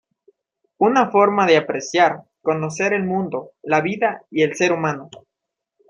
Una 0.79 1.11
forma 1.11 1.45
de 1.45 1.57
apreciar, 1.57 2.23
conocer 2.41 2.91
el 2.91 3.03
mundo, 3.03 3.51
la 3.61 3.81
vida 3.81 4.25
y 4.31 4.41
el 4.41 4.55
ser 4.55 4.73
humano. 4.73 5.11